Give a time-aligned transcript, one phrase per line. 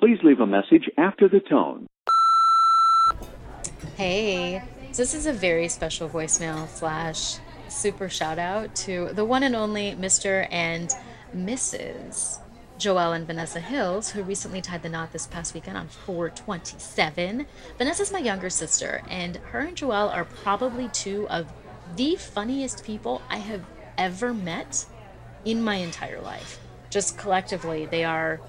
[0.00, 1.86] Please leave a message after the tone.
[3.96, 4.62] Hey,
[4.94, 9.92] this is a very special voicemail slash super shout out to the one and only
[9.92, 10.46] Mr.
[10.50, 10.90] and
[11.34, 12.38] Mrs.
[12.78, 17.46] Joel and Vanessa Hills, who recently tied the knot this past weekend on 427.
[17.78, 21.50] Vanessa's my younger sister, and her and Joel are probably two of
[21.96, 23.64] the funniest people I have
[23.96, 24.84] ever met
[25.44, 26.58] in my entire life.
[26.90, 28.40] Just collectively, they are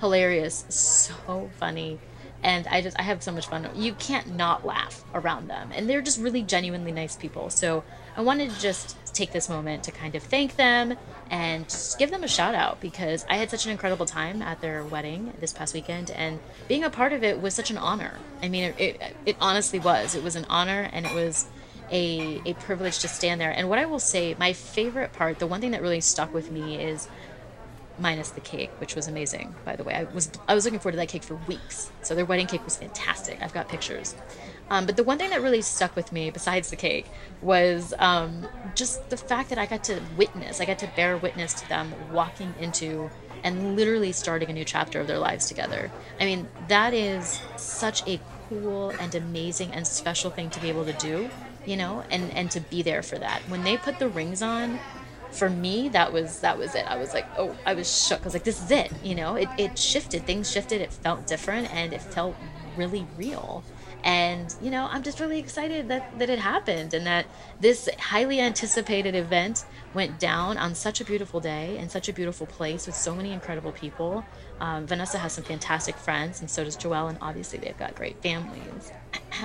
[0.00, 1.98] hilarious, so funny.
[2.42, 3.68] And I just I have so much fun.
[3.74, 5.70] You can't not laugh around them.
[5.74, 7.50] And they're just really genuinely nice people.
[7.50, 7.82] So
[8.16, 10.96] I wanted to just take this moment to kind of thank them
[11.30, 14.60] and just give them a shout out because I had such an incredible time at
[14.60, 18.18] their wedding this past weekend and being a part of it was such an honor.
[18.40, 20.14] I mean, it, it, it honestly was.
[20.14, 21.46] It was an honor and it was
[21.90, 23.50] a, a privilege to stand there.
[23.50, 26.50] And what I will say, my favorite part, the one thing that really stuck with
[26.50, 27.08] me is
[27.98, 29.94] minus the cake, which was amazing, by the way.
[29.94, 31.90] I was I was looking forward to that cake for weeks.
[32.02, 33.42] So their wedding cake was fantastic.
[33.42, 34.14] I've got pictures.
[34.70, 37.06] Um, but the one thing that really stuck with me, besides the cake,
[37.40, 41.54] was um, just the fact that I got to witness, I got to bear witness
[41.54, 43.10] to them walking into
[43.44, 45.90] and literally starting a new chapter of their lives together.
[46.20, 50.84] I mean, that is such a cool and amazing and special thing to be able
[50.84, 51.30] to do,
[51.64, 53.40] you know, and and to be there for that.
[53.48, 54.78] When they put the rings on,
[55.30, 56.84] for me that was that was it.
[56.86, 58.20] I was like oh i was shook.
[58.22, 59.34] I was like this is it you know?
[59.36, 60.24] It, it shifted.
[60.26, 60.80] Things shifted.
[60.80, 62.36] It felt different and it felt
[62.76, 63.64] really real.
[64.04, 67.26] And you know i'm just really excited that that it happened and that
[67.60, 72.46] this highly anticipated event went down on such a beautiful day in such a beautiful
[72.46, 74.24] place with so many incredible people.
[74.60, 78.22] Um, vanessa has some fantastic friends and so does joel and obviously they've got great
[78.22, 78.92] families.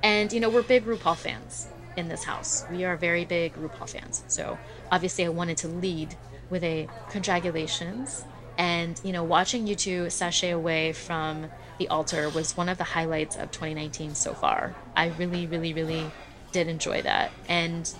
[0.00, 1.66] And you know we're big rupaul fans
[1.98, 2.64] in this house.
[2.70, 4.22] We are very big RuPaul fans.
[4.28, 4.58] So
[4.90, 6.14] obviously I wanted to lead
[6.48, 8.24] with a condragulations.
[8.56, 12.84] And, you know, watching you two sashay away from the altar was one of the
[12.84, 14.74] highlights of 2019 so far.
[14.96, 16.10] I really, really, really
[16.52, 17.30] did enjoy that.
[17.48, 17.92] And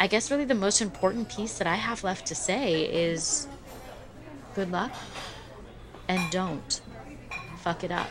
[0.00, 3.46] I guess really the most important piece that I have left to say is
[4.54, 4.92] good luck
[6.08, 6.80] and don't
[7.58, 8.10] fuck it up.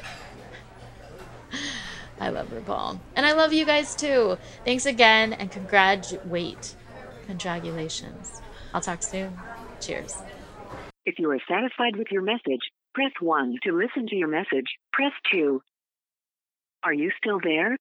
[2.19, 3.00] I love RuPaul.
[3.16, 4.38] And I love you guys too.
[4.66, 6.75] Thanks again and congratulate.
[7.28, 8.41] Congratulations.
[8.74, 9.38] I'll talk soon.
[9.80, 10.16] Cheers.
[11.06, 12.62] If you are satisfied with your message,
[12.94, 14.68] press 1 to listen to your message.
[14.94, 15.62] Press 2.
[16.84, 17.78] Are you still there?